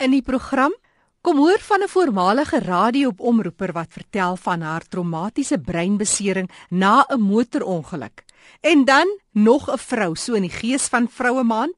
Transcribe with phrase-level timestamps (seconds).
[0.00, 0.72] In die program
[1.20, 8.24] kom hoor van 'n voormalige radioomroeper wat vertel van haar traumatiese breinbesering na 'n motorongeluk.
[8.60, 11.76] En dan nog 'n vrou so in die gees van vroue maand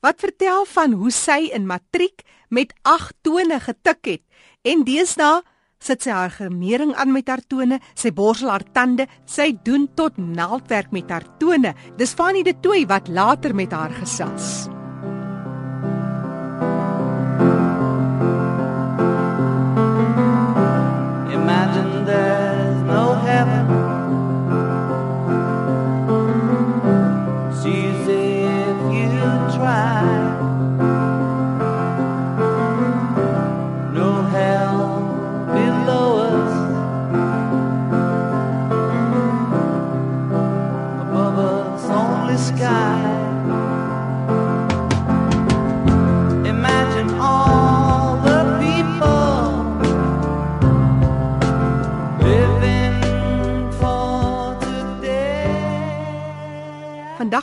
[0.00, 4.22] wat vertel van hoe sy in matriek met 8 tone getik het
[4.62, 5.42] en deesdae
[5.78, 10.16] sit sy haar gemering aan met haar tone, sy borsel haar tande, sy doen tot
[10.16, 11.74] naaldwerk met haar tone.
[11.96, 14.79] Dis Fanny de Tooi wat later met haar gesels.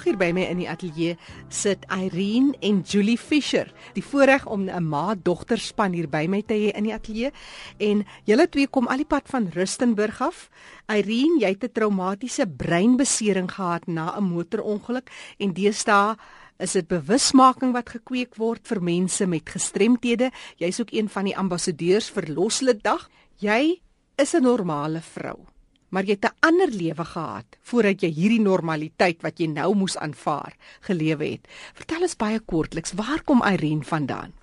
[0.08, 1.17] Hier by my in die ateljee
[1.52, 3.67] sit Irene en Julie Fisher.
[3.95, 7.31] Die voorreg om 'n ma-dogter span hier by my te hê in die ateljee
[7.80, 10.49] en julle twee kom al die pad van Rustenburg af.
[10.88, 16.16] Irene, jy het 'n traumatiese breinbesering gehad na 'n motorongeluk en deesdae
[16.59, 20.31] is dit bewusmaking wat gekweek word vir mense met gestremthede.
[20.58, 23.09] Jy's ook een van die ambassadeurs vir Loslitdag.
[23.39, 23.81] Jy
[24.16, 25.56] is 'n normale vrou
[25.89, 29.97] maar jy het 'n ander lewe gehad voordat jy hierdie normaliteit wat jy nou moes
[29.97, 31.47] aanvaar gelewe het.
[31.73, 34.33] Vertel ons baie kortliks, waar kom Irene vandaan?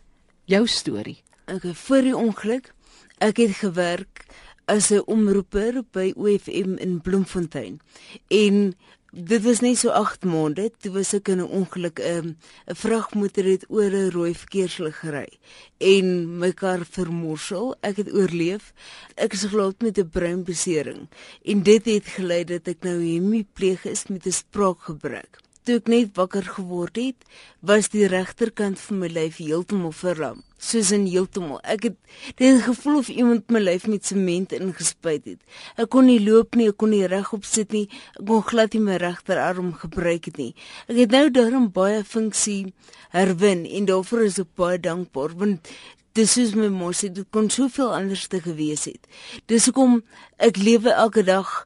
[0.44, 1.22] Jou storie.
[1.46, 2.72] Ek voor die ongeluk,
[3.18, 4.24] ek het gewerk
[4.66, 7.80] as 'n omroeper by OFM in Bloemfontein.
[8.28, 8.74] En
[9.14, 13.44] dit was net so 8 maande toe was ek in 'n ongeluk 'n um, vragmotor
[13.44, 15.38] het oor 'n rooi verkeerslig gery
[15.78, 18.72] en my kar vermorsel ek het oorleef.
[19.14, 21.08] Ek is gelaat met 'n breinbesering
[21.44, 26.10] en dit het gelei dat ek nou hemipleeg is met 'n spraakgebrek toe ek net
[26.18, 27.24] wakker geword het,
[27.64, 30.42] was die regterkant van my lyf heeltemal verlam.
[30.60, 31.60] Soos in heeltemal.
[31.64, 31.96] Ek het
[32.40, 35.40] dit gevoel of iemand my lyf met sement ingespuit het.
[35.80, 37.86] Ek kon nie loop nie, ek kon nie regop sit nie.
[38.18, 40.52] Ek kon glad nie my regterarm gebruik het nie.
[40.88, 42.74] Ek het nou daarom baie funksie
[43.16, 45.72] herwin en daarvoor is ek baie dankbaar want
[46.14, 49.08] dis is my mos dit kon soveel anders te gewees het.
[49.50, 50.02] Dis hoekom
[50.38, 51.64] ek lewe elke dag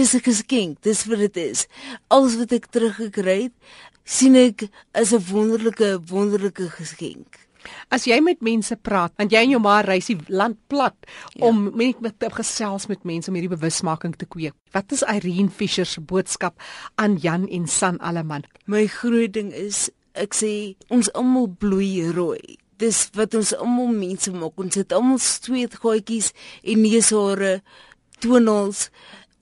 [0.00, 1.66] Dis 'n geskenk, dis wat dit is.
[2.08, 3.56] Alles wat ek teruggekry het,
[4.04, 7.36] sien ek as 'n wonderlike wonderlike geskenk.
[7.90, 10.96] As jy met mense praat, want jy en jou ma reis die land plat
[11.34, 11.46] ja.
[11.46, 14.54] om met met gesels met mense om hierdie bewusmaking te kweek.
[14.72, 16.56] Wat is Irene Fischer se boodskap
[16.96, 18.44] aan Jan en San Alleman?
[18.64, 22.56] My groot ding is ek sê ons almal bloei rooi.
[22.78, 24.56] Dis wat ons almal mense maak.
[24.56, 26.32] Ons het almal sweetgaatjies
[26.64, 27.60] en neushare,
[28.20, 28.88] tonals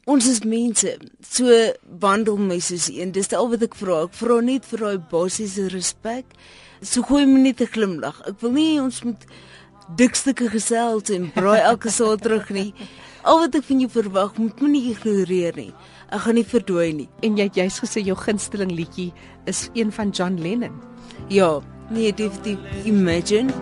[0.08, 0.94] ons is mense.
[1.20, 1.58] So
[2.00, 3.12] wandel my soos een.
[3.12, 4.04] Dis al wat ek vra.
[4.06, 6.32] Ek vra net vir daai basiese respek.
[6.80, 8.22] So gooi my net 'n glimlag.
[8.26, 9.22] Ek wil nie ons moet
[9.96, 12.72] dikstukke gesels en braai elke saad terug nie.
[13.24, 15.72] Al wat ek van jou verwag, moet my nie ignoreer nie.
[16.10, 17.08] Ek gaan nie verdwaai nie.
[17.22, 19.12] En jy het juist gesê jou gunsteling liedjie
[19.46, 20.72] is een van John Lennon.
[21.28, 21.60] Ja,
[21.90, 23.52] nee, definitief Imagine.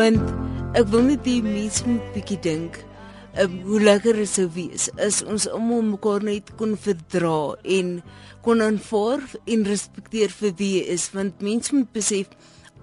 [0.00, 2.80] Want ek wil net die mense moet bietjie dink
[3.38, 4.88] um, hoe lekker dit sou wees.
[5.00, 7.98] As ons almal mekaar net kon verdra en
[8.44, 12.32] kon aanvaar en respekteer vir wie is want mense moet besef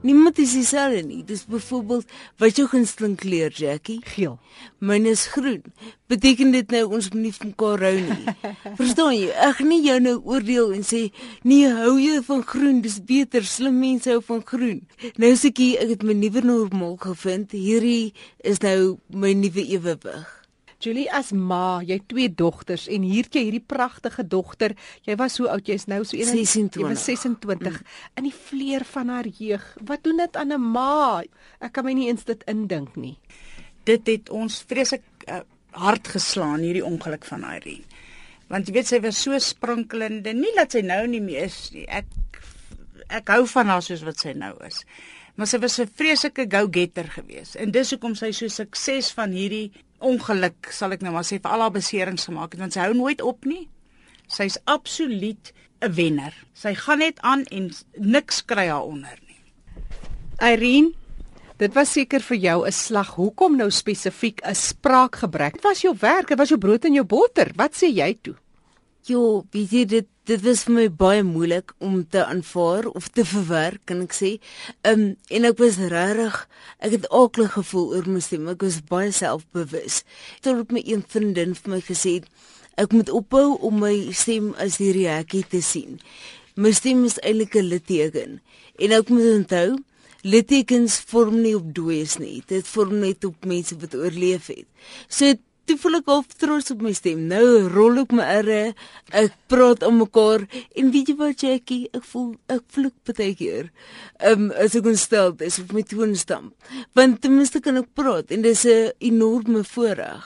[0.01, 1.23] Niemand is dieselfde nie.
[1.25, 2.05] Dis byvoorbeeld
[2.37, 3.97] wat jou gunsteling kleur, Jackie?
[4.05, 4.37] Geel.
[4.79, 5.63] Myne is groen.
[6.07, 8.35] Beteken dit nou ons moet nie van mekaar hou nie?
[8.79, 9.31] Verstaan jy?
[9.47, 11.07] Ek nie jou nou oordeel en sê
[11.41, 13.45] nee, hou jy van groen, dis beter.
[13.45, 14.83] Slim mense hou van groen.
[15.17, 17.57] Nou sê ek ek het my nuwe normaal gevind.
[17.57, 18.13] Hierdie
[18.45, 20.36] is nou my nuwe ewewig.
[20.79, 24.75] Julie as ma, jy het twee dogters en hier jy hierdie pragtige dogter.
[25.07, 25.65] Jy was hoe oud?
[25.65, 26.81] Jy's nou so 26.
[26.83, 27.79] Jy was 26 mm.
[28.21, 29.65] in die vleur van haar jeug.
[29.89, 31.23] Wat doen dit aan 'n ma?
[31.59, 33.17] Ek kan my nie eens dit indink nie.
[33.85, 35.41] Dit het ons vreeslik uh,
[35.71, 37.85] hard geslaan hierdie ongeluk van Irene.
[38.47, 41.87] Want jy weet sy was so sprankelende, nie dat sy nou nie meer is nie.
[41.87, 42.05] Ek
[43.09, 44.83] ek hou van haar soos wat sy nou is.
[45.37, 49.71] Maar sy was 'n vreeslike go-getter geweest en dis hoekom sy so sukses van hierdie
[49.99, 52.93] ongeluk sal ek nou maar sê vir al haar beserings gemaak het want sy hou
[52.93, 53.67] nooit op nie.
[54.27, 56.33] Sy's absoluut 'n wenner.
[56.53, 59.41] Sy gaan net aan en niks kry haar onder nie.
[60.41, 60.93] Irene,
[61.57, 63.15] Dit was seker vir jou 'n slag.
[63.15, 65.53] Hoekom nou spesifiek 'n spraakgebrek?
[65.53, 67.51] Dit was jou werk, dit was jou brood en jou botter.
[67.55, 68.35] Wat sê jy toe?
[69.07, 73.23] Jo, weet jy dit dit was vir my baie moeilik om te aanvaar of te
[73.23, 74.31] verwerk, kan ek sê.
[74.83, 76.41] Ehm um, en ek was regtig
[76.83, 78.49] ek het aaklig gevoel oor my stem.
[78.51, 80.01] Ek was baie selfbewus.
[80.43, 82.27] Tot my een vriendin vir my gesê het
[82.83, 86.01] ek moet ophou om my stem as die reaksie te sien.
[86.59, 88.41] My stem is eintlik 'n litteken.
[88.83, 89.77] En ek moet onthou
[90.27, 92.43] littekens vorm nie op dooies nie.
[92.45, 94.67] Dit vorm net op mense wat oorleef het.
[95.07, 95.31] So
[95.67, 97.25] toe voel ek of trots op my stem.
[97.29, 98.61] Nou rol ek my erre.
[99.11, 100.45] Ek praat om mekaar
[100.79, 103.71] en weet jy wat Jackie, ek voel ek vloek baie keer.
[104.19, 106.53] Ehm um, as ek ontstel is op my toon stamp.
[106.97, 110.25] Want ten minste kan ek praat en dis 'n enorme voorreg.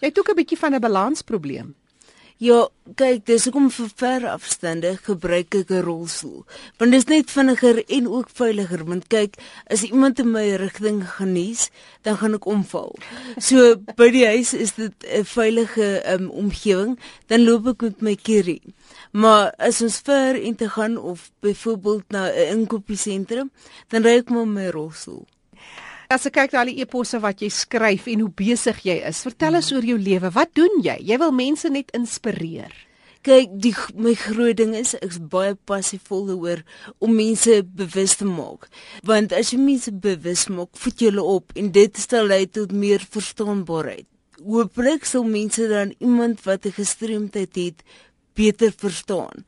[0.00, 1.74] Jy het ook 'n bietjie van 'n balansprobleem.
[2.38, 6.44] Ja, kyk, dis hoekom vir ver afstande gebruik ek 'n rolstoel.
[6.78, 9.34] Want dit is net vinniger en ook veiliger, want kyk,
[9.66, 11.70] as iemand in my rigting genees,
[12.02, 12.94] dan gaan ek omval.
[13.38, 18.14] So by die huis is dit 'n veilige um, omgewing, dan loop ek met my
[18.14, 18.62] kierie.
[19.10, 23.50] Maar as ons ver in te gaan of byvoorbeeld na 'n inkopiesentrum,
[23.88, 25.26] dan ry ek met my rolstoel.
[26.08, 29.18] As ek kyk na al die eposse wat jy skryf en hoe besig jy is,
[29.26, 30.30] vertel ons oor jou lewe.
[30.32, 30.94] Wat doen jy?
[31.04, 32.72] Jy wil mense net inspireer.
[33.28, 36.62] Kyk, die my groot ding is ek's baie passievol oor
[37.04, 38.70] om mense bewus te maak.
[39.04, 42.72] Want as jy mense bewus maak, voed jy hulle op en dit stel lei tot
[42.72, 44.08] meer verstaanbaarheid.
[44.40, 47.84] Hooplik sal mense dan iemand wat 'n gestremdheid het
[48.32, 49.44] beter verstaan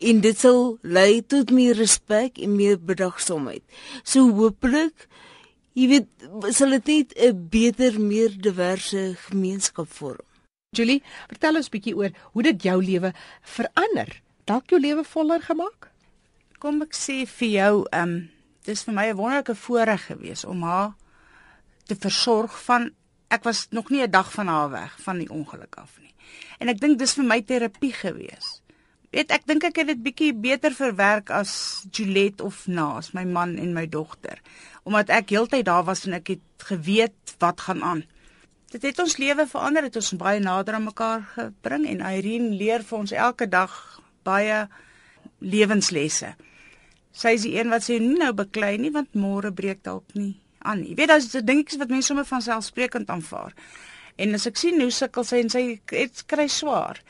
[0.00, 3.62] en dit sal lei tot meer respek en meer bedagsaamheid.
[4.02, 5.06] So hooplik
[5.80, 10.26] jy weet sal dit net 'n beter meer diverse gemeenskap vorm.
[10.76, 13.12] Julie, vertel ons bietjie oor hoe dit jou lewe
[13.42, 14.20] verander.
[14.44, 15.90] Dalk jou lewe voller gemaak?
[16.58, 18.30] Kom ek sê vir jou, ehm um,
[18.64, 20.94] dis vir my 'n wonderlike voorreg gewees om haar
[21.86, 22.90] te versorg van
[23.30, 26.14] ek was nog nie 'n dag van haar weg van die ongeluk af nie.
[26.58, 28.60] En ek dink dis vir my terapie gewees.
[29.10, 33.56] Weet ek dink ek het dit bietjie beter verwerk as Juliet of Naas, my man
[33.58, 34.38] en my dogter
[34.88, 38.02] omdat ek heeltyd daar was en ek het geweet wat gaan aan.
[38.70, 42.54] Dit het ons lewe verander, dit het ons baie nader aan mekaar gebring en Irene
[42.54, 43.72] leer vir ons elke dag
[44.22, 44.68] baie
[45.38, 46.34] lewenslesse.
[47.10, 50.36] Sy is die een wat sê nie nou beklei nie want môre breek dalk nie
[50.60, 50.92] aan nie.
[50.92, 53.56] Jy weet daar's dingetjies wat mense sommer van selfsprekend aanvaar.
[54.20, 57.00] En as ek sien hoe sukkel sy en sy het kry swaar.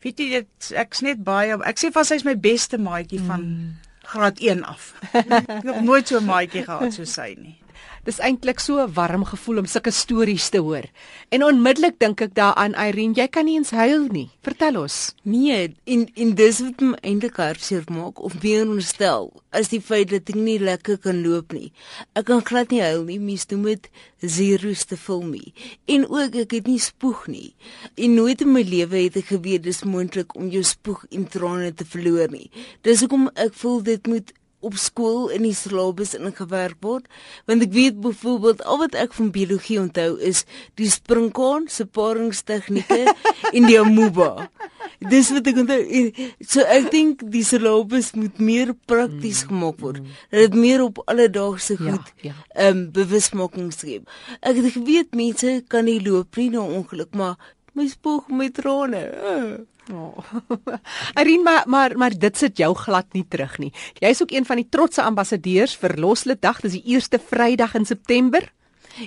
[0.00, 3.44] Weet jy dit ek's net baie ek sê van sy is my beste maatjie van
[3.44, 4.92] mm graad 1 af.
[5.14, 7.59] ek het nooit so 'n maatjie gehad soos sy nie.
[8.04, 10.84] Dis eintlik so 'n warm gevoel om sulke stories te hoor.
[11.28, 14.30] En onmiddellik dink ek daaraan Irene, jy kan nie eens huil nie.
[14.42, 15.14] Vertel ons.
[15.22, 20.08] Nee, en en dis wat my eintlik hartseer maak of meer ontstel, is die feit
[20.10, 21.72] dat ek nie lekker kan loop nie.
[22.14, 23.90] Ek kan glad nie huil nie, mens noem dit
[24.20, 25.52] zeros te filmie.
[25.86, 27.54] En ook ek het nie spoeg nie.
[27.96, 31.74] En nooit in my lewe het ek geweet dis moontlik om jou spoeg en trane
[31.74, 32.50] te verloor nie.
[32.82, 37.08] Dis hoekom ek voel dit moet op skool in die syllabus ingewerk word
[37.50, 40.44] want ek weet byvoorbeeld al wat ek van biologie onthou is
[40.80, 43.14] die springkaan se paringstegnieke
[43.56, 44.48] en die amoeba.
[45.00, 45.80] Dis wat ek onthou.
[46.44, 50.00] So ek dink die syllabus moet meer prakties gemaak word.
[50.30, 52.68] dat dit meer op alledaagse ja, goed ehm ja, ja.
[52.68, 54.08] um, bewusmaking skep
[54.40, 57.36] ek het geweet mense kan nie loop nie na ongeluk maar
[57.74, 59.58] my spoeg met trane uh.
[59.90, 60.22] Oh.
[61.18, 63.72] Irene, maar maar maar dit sit jou glad nie terug nie.
[63.98, 66.60] Jy's ook een van die trotse ambassadeurs vir Loslitdag.
[66.62, 68.46] Dis die eerste Vrydag in September.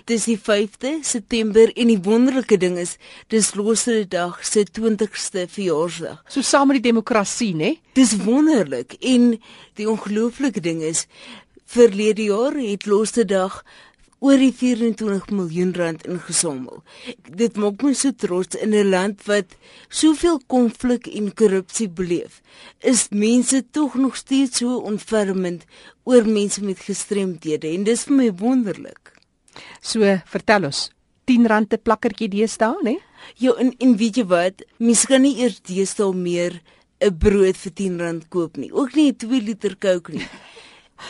[0.10, 2.98] Dis die 5de September en die wonderlike ding is
[3.32, 6.24] dis Loslitdag se 20ste verjaarsdag.
[6.27, 7.75] So saam met die demokrasie, né?
[7.96, 9.38] Dis wonderlik en
[9.79, 11.05] die ongelooflike ding is
[11.74, 13.62] verlede jaar het Loslitdag
[14.24, 16.80] oor die 24 miljoen rand ingesamel.
[17.27, 19.58] Dit maak my so trots in 'n land wat
[19.89, 22.42] soveel konflik en korrupsie beleef.
[22.80, 25.65] Is mense tog nog steeds so onvermend
[26.03, 29.12] oor mense met gestremdhede en dis vir my wonderlik.
[29.82, 30.89] So, vertel ons,
[31.25, 32.98] 10 rand te plakkertjie deesdae, né?
[33.36, 34.63] Ja, en en weet jy wat?
[34.77, 36.62] Mense kan nie eers deesdae meer
[37.01, 38.72] 'n brood vir 10 rand koop nie.
[38.72, 40.27] Ook nie 'n 2 liter Coke nie.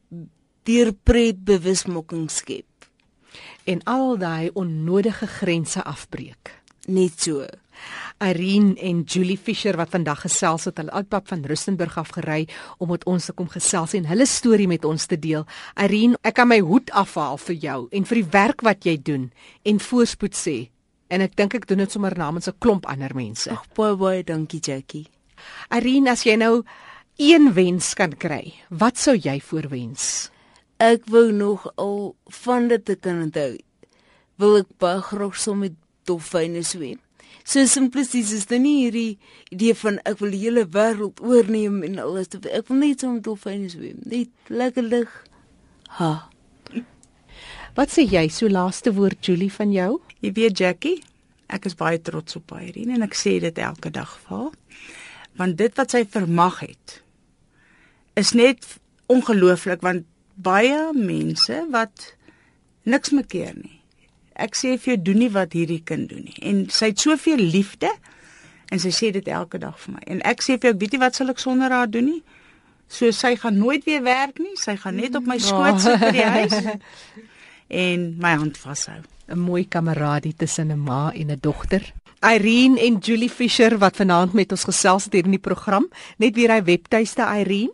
[0.64, 2.66] deur pret bewusmaking skep
[3.64, 6.62] en al daai onnodige grense afbreek.
[6.88, 7.46] Net so.
[8.20, 12.92] Irene en Julie Fisher wat vandag gesels het hulle uitpad van Rustenburg af gery om
[12.92, 15.46] met ons te kom gesels en hulle storie met ons te deel.
[15.80, 19.30] Irene, ek kan my hoed afhaal vir jou en vir die werk wat jy doen
[19.64, 20.58] en voorspoed sê.
[21.10, 23.50] En ek dink ek doen dit sommer namens 'n klomp ander mense.
[23.50, 25.08] Ag baie baie dankie Jackie.
[25.72, 26.64] Irene, as jy nou
[27.18, 30.30] een wens kan kry, wat sou jy voorwens?
[30.80, 33.58] Ek wou nog al van dit te kan onthou.
[34.40, 35.74] Wil ek baie graag saam met
[36.08, 37.00] dolfyne swem.
[37.44, 39.18] So simplisties is dit nie hierdie
[39.54, 43.26] idee van ek wil die hele wêreld oorneem en alles ek wil net so met
[43.26, 43.98] dolfyne swem.
[44.06, 45.16] Net lekker lig.
[45.98, 46.12] Ha.
[47.78, 49.92] Wat sê jy so laaste woord Julie van jou?
[50.22, 51.00] Jy weet Jackie,
[51.50, 54.86] ek is baie trots op Irene en ek sê dit elke dag vir haar.
[55.40, 57.00] Want dit wat sy vermag het
[58.20, 58.66] is net
[59.10, 60.06] ongelooflik want
[60.36, 62.14] baie mense wat
[62.90, 63.79] niks mekeer nie
[64.40, 66.38] ek sê vir jou doen nie wat hierdie kind doen nie.
[66.42, 67.92] En sy het soveel liefde
[68.70, 70.04] en sy sê dit elke dag vir my.
[70.16, 72.22] En ek sê vir jou, ek weet nie wat sal ek sonder haar doen nie.
[72.90, 74.56] So sy gaan nooit weer werk nie.
[74.58, 76.54] Sy gaan net op my skoot sit by die huis
[77.86, 79.02] en my hand vashou.
[79.30, 81.94] 'n Mooi kameradie tussen 'n ma en 'n dogter.
[82.22, 85.90] Irene en Julie Fisher wat vanaand met ons gesels het hier in die program.
[86.18, 87.72] Net weer hy webtuiste Irene.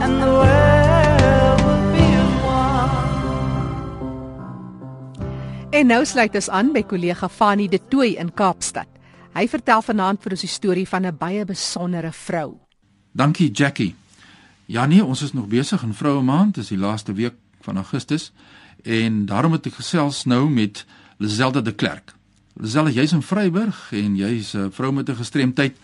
[0.00, 2.06] And the world will be
[2.46, 2.90] one.
[5.70, 8.86] En nou sluit ons aan by kollega Fanie De Tooy in Kaapstad.
[9.34, 12.58] Hy vertel vanaand vir ons die storie van 'n baie besondere vrou.
[13.12, 13.94] Dankie Jackie.
[14.66, 18.32] Ja nee, ons is nog besig in Vroue Maand, dis die laaste week van Augustus
[18.82, 20.86] en daarom het ek gesels nou met
[21.20, 22.14] Liselde de Klerk.
[22.56, 25.76] Liselde, jy's in Vryburg en jy's 'n vrou met 'n gestremdheid.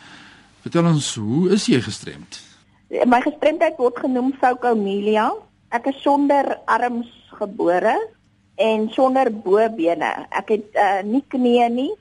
[0.61, 2.41] Vertel ons, hoe is jy gestremd?
[3.05, 5.33] My gestremdheid word genoem Foucault-Amelia.
[5.69, 7.09] Ek is sonder arms
[7.39, 8.09] gebore
[8.55, 10.27] en sonder bobene.
[10.31, 11.93] Ek het uh, nie knieë nie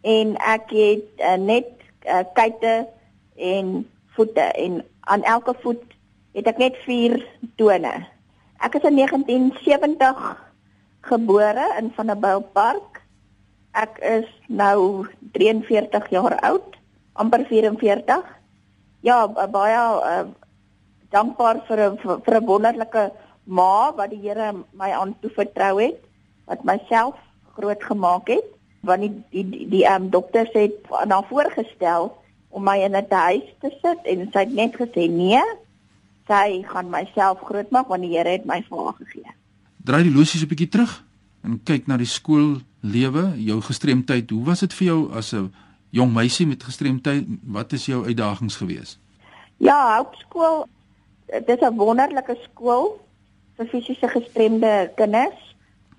[0.00, 1.68] en ek het uh, net
[2.08, 2.88] uh, kuite
[3.36, 3.86] en
[4.16, 5.91] voete en aan elke voet
[6.32, 7.18] het ek net 4
[7.60, 7.92] tone.
[8.62, 10.20] Ek is in 1970
[11.08, 13.00] gebore in Vanderbijlpark.
[13.72, 16.76] Ek is nou 43 jaar oud,
[17.18, 18.22] amper 44.
[19.02, 20.24] Ja, baie uh,
[21.10, 23.10] dankbaar vir 'n vir 'n wonderlike
[23.44, 25.98] ma wat die Here my aan toe vertrou het,
[26.46, 27.16] wat myself
[27.56, 28.46] groot gemaak het.
[28.80, 30.74] Want die die die, um, dokters het
[31.06, 32.12] na voorgestel
[32.50, 35.42] om my in 'n huis te sit en sy het net gesê nee,
[36.32, 39.34] sy gaan myself grootmaak want die Here het my vir haar gegee.
[39.84, 41.04] Draai die losies 'n bietjie terug
[41.44, 44.30] en kyk na die skoollewe, jou gestremdheid.
[44.30, 45.52] Hoe was dit vir jou as 'n
[45.90, 47.26] jong meisie met gestremdheid?
[47.42, 48.98] Wat is jou uitdagings gewees?
[49.56, 50.68] Ja, hoërskool
[51.26, 53.00] dit is 'n wonderlike skool
[53.56, 55.54] vir fisiese gestremde kinders.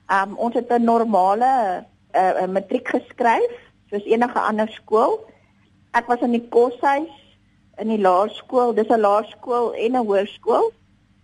[0.08, 1.86] Um ons het 'n normale
[2.16, 3.54] uh, matriek geskryf
[3.90, 5.20] soos enige ander skool.
[5.92, 7.23] Ek was in die koshuis
[7.78, 8.74] in die laerskool.
[8.74, 10.72] Dis 'n laerskool en 'n hoërskool.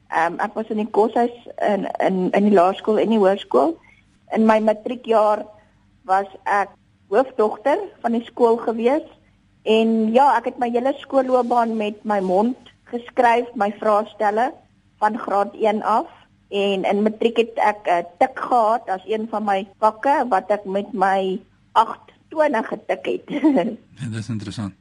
[0.10, 3.78] Ehm um, ek was in die koshuis in in in die laerskool en die hoërskool.
[4.32, 5.46] In my matriekjaar
[6.06, 6.70] was ek
[7.10, 9.06] hoofdogter van die skool gewees
[9.64, 12.58] en ja, ek het my hele skoolloopbaan met my mond
[12.90, 14.54] geskryf, my vraestelle
[14.98, 16.08] van graad 1 af
[16.50, 20.50] en in matriek het ek 'n uh, tik gehad as een van my vakke wat
[20.50, 21.40] ek met my
[21.72, 23.28] 8 tone getik het.
[24.02, 24.74] dit is interessant.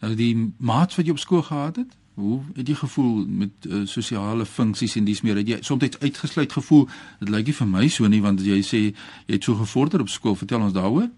[0.00, 3.82] Nou die maats wat jy op skool gehad het, hoe het jy gevoel met uh,
[3.90, 5.36] sosiale funksies en dis meer?
[5.36, 6.88] Het jy soms uitgesluit gevoel?
[7.20, 8.80] Dit lyk nie vir my so nie want jy sê
[9.26, 10.38] jy het so gevorder op skool.
[10.38, 11.10] Vertel ons daaroor.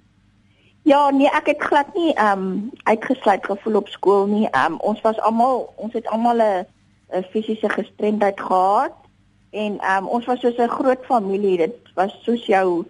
[0.86, 4.46] Ja, nee, ek het glad nie ehm um, uitgesluit gevoel op skool nie.
[4.46, 8.94] Ehm um, ons was almal, ons het almal 'n fisiese gestremdheid gehad
[9.50, 11.56] en ehm um, ons was soos 'n groot familie.
[11.56, 12.84] Dit was soos jou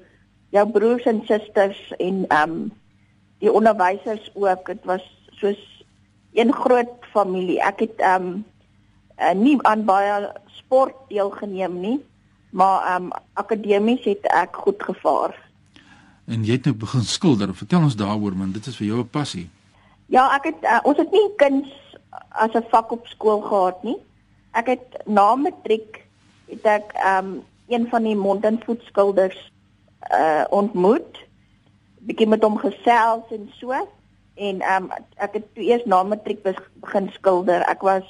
[0.50, 2.72] jou broers en susters en ehm um,
[3.38, 4.66] die onderwysers ook.
[4.66, 5.75] Dit was soos
[6.36, 7.60] een groot familie.
[7.62, 8.44] Ek het ehm um,
[9.18, 11.98] uh, nie aan baie sport deelgeneem nie,
[12.50, 15.34] maar ehm um, akademies het ek goed gevaar.
[16.26, 17.54] En jy het nou begin skilder.
[17.54, 19.48] Vertel ons daaroor man, dit is vir jou 'n passie.
[20.06, 21.68] Ja, ek het uh, ons het nie kuns
[22.28, 23.98] as 'n vak op skool gehad nie.
[24.52, 26.04] Ek het na matriek
[26.46, 29.52] het ek um een van die mond en voet skilders
[30.12, 31.24] uh ontmoet.
[31.98, 33.74] Bietjie met hom gesels en so
[34.36, 37.64] en um ek het toe eers na matriek begin skilder.
[37.70, 38.04] Ek was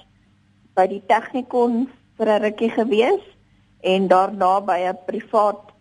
[0.76, 1.87] by die Technikon
[2.18, 3.23] vir 'n rukkie gewees
[3.80, 5.73] en daarna by 'n privaat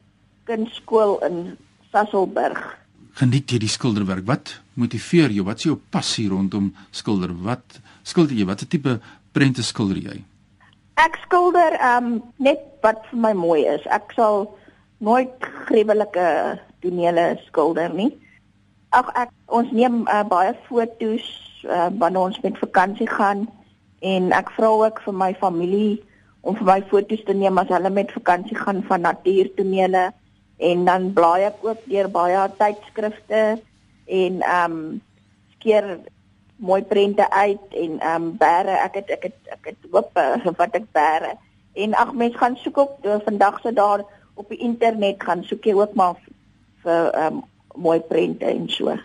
[0.45, 1.57] kunskool in
[1.91, 2.77] Sasselburg.
[3.15, 4.25] Geniet jy die skilderwerk?
[4.25, 5.45] Wat motiveer jou?
[5.45, 7.31] Wat is jou passie rondom skilder?
[7.43, 8.45] Wat skilder jy?
[8.45, 8.99] Watter tipe
[9.31, 10.23] prente skilder jy?
[10.95, 13.81] Ek skilder um net wat vir my mooi is.
[13.85, 14.57] Ek sal
[14.97, 15.31] nooit
[15.67, 18.11] gruwelike tonele skilder nie.
[18.95, 21.25] Ag ek ons neem uh, baie foto's
[21.67, 23.43] uh, wanneer ons met vakansie gaan
[23.99, 25.97] en ek vra ook vir my familie
[26.45, 30.05] om vir my foto's te neem as hulle met vakansie gaan van natuurtonele
[30.69, 33.41] en dan blaai ek ook deur baie tydskrifte
[34.19, 35.01] en ehm um,
[35.55, 35.89] skeer
[36.55, 40.53] mooi prente uit en ehm um, bære ek het ek het ek het hoop uh,
[40.61, 41.33] wat ek bære
[41.83, 44.05] en ag mense gaan soek op vandag se daar
[44.35, 46.15] op die internet gaan soek jy ook maar
[46.85, 47.43] vir ehm um,
[47.77, 48.95] mooi prente en so.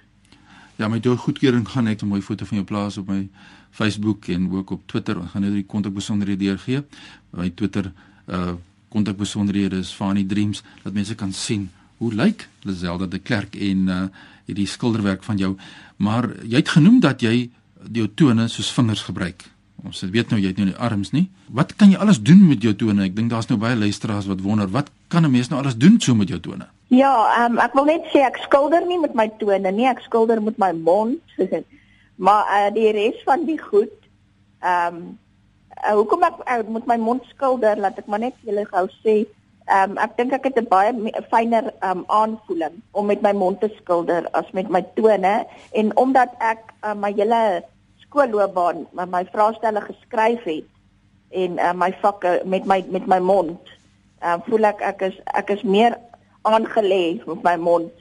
[0.77, 3.29] Ja my goedkeuring gaan ek 'n mooi foto van jou plaas op my
[3.71, 5.19] Facebook en ook op Twitter.
[5.21, 6.85] Ons gaan net die kontakbesonderhede deurgee.
[7.31, 7.93] By Twitter
[8.29, 8.53] uh
[8.89, 10.63] kontakbesonderhede is Fani Dreams.
[10.83, 14.03] Dat mense kan sien hoe lyk Lazelda de Klerk en uh
[14.45, 15.57] hierdie skilderwerk van jou.
[15.97, 17.51] Maar jy het genoem dat jy
[17.93, 19.51] jou tone soos vingers gebruik.
[19.85, 21.29] Ons weet nou jy het nou nie arms nie.
[21.47, 23.05] Wat kan jy alles doen met jou tone?
[23.05, 26.01] Ek dink daar's nou baie luisteraars wat wonder wat kan 'n mens nou alles doen
[26.01, 29.29] so met jou tone Ja, um, ek wil net sê ek skilder nie met my
[29.39, 31.37] tone nie, ek skilder met my mond.
[32.27, 33.95] maar uh, die res van die goed,
[34.61, 35.05] ehm um,
[35.81, 39.23] uh, hoekom ek uh, met my mond skilder, laat ek maar net julle gou sê,
[39.71, 43.33] ehm um, ek dink ek het 'n baie fyner ehm um, aanvoeling om met my
[43.39, 45.35] mond te skilder as met my tone
[45.71, 47.63] en omdat ek uh, my hele
[48.03, 50.67] skoolloopbaan my, my vraestelle geskryf het
[51.31, 53.63] en uh, my vakke met my met my mond,
[54.27, 55.95] uh, voel ek ek is ek is meer
[56.43, 57.93] aangelê met my mond.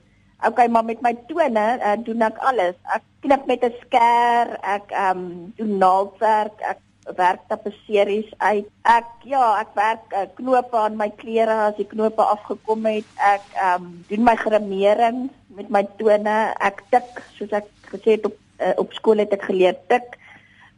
[0.47, 2.75] Okay, maar met my tone uh, doen ek alles.
[2.95, 6.80] Ek knip met 'n skêr, ek ehm um, doen naaldwerk, ek
[7.15, 8.67] werk tapisseries uit.
[8.82, 13.08] Ek ja, ek werk uh, knope aan my klere as die knope afgekom het.
[13.19, 16.38] Ek ehm um, doen my grimering met my tone.
[16.60, 20.15] Ek tik soos ek gesê het op uh, op skool het ek geleer tik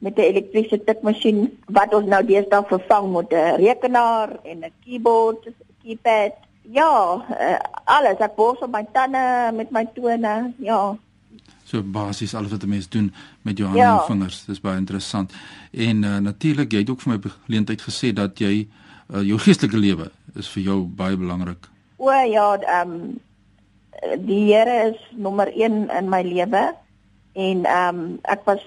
[0.01, 5.45] met 'n elektriese tikmasjien wat ons nou deesdae vervang met 'n rekenaar en 'n keyboard,
[5.45, 6.33] 'n keypad.
[6.61, 8.19] Ja, uh, alles.
[8.19, 10.53] Ek borsel my tande met my tone.
[10.57, 10.97] Ja,
[11.71, 13.99] So basies alles wat 'n mens doen met jou hande ja.
[13.99, 15.33] en vingers, dis baie interessant.
[15.71, 18.67] En uh, natuurlik, jy het ook vir my geleentheid gesê dat jy
[19.13, 21.69] uh, jou geestelike lewe is vir jou baie belangrik.
[21.95, 23.19] O ja, ehm um,
[24.25, 26.75] die Here is nommer 1 in my lewe
[27.33, 28.61] en ehm um, ek was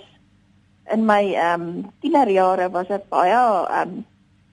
[0.92, 4.04] in my ehm um, tienerjare was ek baie ehm um,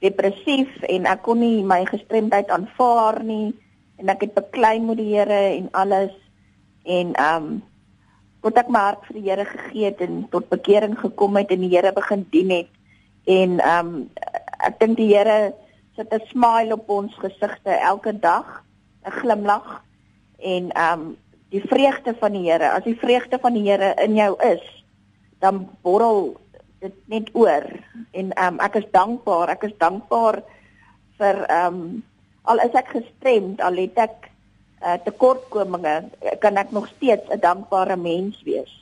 [0.02, 3.54] depressief en ek kon nie my gestremdheid aanvaar nie
[4.02, 6.14] en ek het beklei met die Here en alles
[6.84, 7.60] en ehm um,
[8.42, 11.62] tot ek my hart vir die Here gegee het en tot bekering gekom het en
[11.62, 12.72] die Here begin dien het
[13.30, 14.10] en ehm um,
[14.62, 15.54] ek dink die Here
[15.96, 18.64] sit 'n smile op ons gesigte elke dag,
[19.06, 19.84] 'n glimlag
[20.40, 21.18] en ehm um,
[21.50, 22.72] die vreugde van die Here.
[22.72, 24.86] As die vreugde van die Here in jou is,
[25.40, 26.38] dan borrel
[26.82, 27.66] dit net oor
[28.12, 29.54] en ehm um, ek is dankbaar.
[29.56, 30.42] Ek is dankbaar
[31.22, 32.04] vir ehm um,
[32.50, 34.30] al is ek gestremd, al het ek
[34.82, 36.10] uh, tekortkominge
[36.42, 38.74] kan ek nog steeds 'n dankbare mens wees.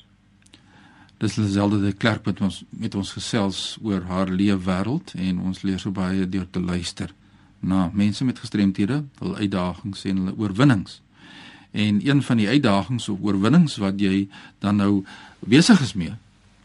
[1.19, 5.79] Dis Liselde de Klerk wat ons met ons gesels oor haar leefwêreld en ons leer
[5.79, 7.11] so baie deur te luister
[7.59, 11.01] na mense met gestremthede, hul uitdagings en hulle oorwinnings.
[11.71, 15.03] En een van die uitdagings of oorwinnings wat jy dan nou
[15.39, 16.15] besig is mee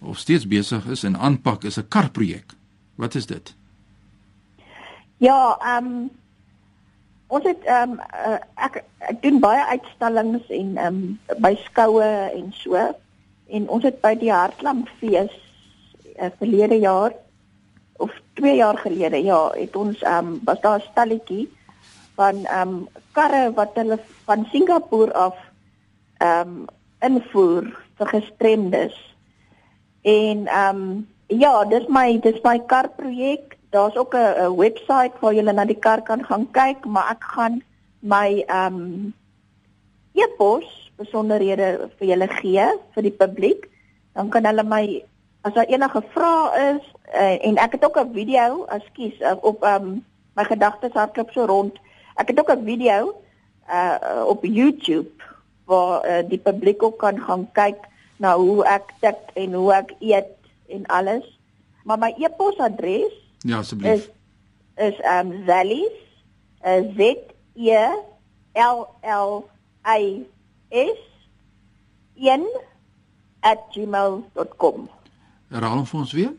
[0.05, 2.53] of steeds besig is en aanpak is 'n karprojek.
[2.95, 3.55] Wat is dit?
[5.17, 6.11] Ja, ehm um,
[7.27, 8.01] ons het ehm um,
[8.55, 12.75] ek ek doen baie uitstallings en ehm um, by skoue en so
[13.47, 15.33] en ons het by die Hartlandfees
[16.19, 17.12] uh, verlede jaar
[17.97, 21.49] of 2 jaar gelede ja, het ons ehm um, was daar 'n stalletjie
[22.14, 25.37] van ehm um, karre wat hulle van Singapore af
[26.19, 26.64] ehm um,
[27.01, 29.13] invoer vir gestremdes.
[30.05, 33.57] En ehm um, ja, dis my dis my karprojek.
[33.71, 37.62] Daar's ook 'n webwerf waar jy na die kar kan gaan kyk, maar ek gaan
[37.99, 39.14] my ehm um,
[40.12, 43.69] e-pos besonderhede vir julle gee vir die publiek.
[44.12, 45.05] Dan kan hulle my
[45.40, 49.64] as daar enige vrae is uh, en ek het ook 'n video, ekskuus, uh, op
[49.64, 50.05] um,
[50.37, 51.81] my gedagtes hardloop so rond.
[52.14, 53.14] Ek het ook 'n video
[53.71, 55.11] uh op YouTube
[55.64, 57.81] waar uh, die publiek ook kan gaan kyk
[58.16, 60.37] na hoe ek tik en hoe ek eet
[60.68, 61.38] en alles.
[61.85, 63.12] Maar my e-posadres
[63.44, 63.92] Ja, asseblief.
[63.92, 64.09] Is
[64.77, 65.92] is um Zallies,
[66.64, 67.16] uh, Z
[67.55, 67.88] E
[68.55, 69.48] L L
[69.85, 70.27] I
[70.70, 70.98] s
[72.14, 74.88] 1@gmail.com.
[75.48, 76.33] Herhaal hom vir ons weer.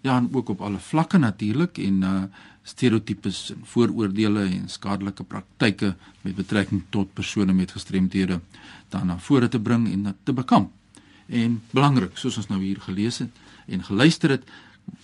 [0.03, 2.23] Ja, en ook op alle vlakke natuurlik en uh
[2.63, 5.89] stereotypes en vooroordeele en skadelike praktyke
[6.21, 8.38] met betrekking tot persone met gestremthede
[8.89, 10.71] dan na vore te bring en te bekamp.
[11.27, 14.47] En belangrik, soos ons nou hier gelees het en geluister het,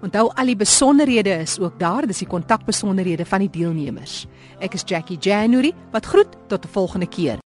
[0.00, 4.24] Onthou al die besonderhede is ook daar, dis die kontakbesonderhede van die deelnemers.
[4.64, 7.38] Ek is Jackie January, wat groet tot 'n volgende keer.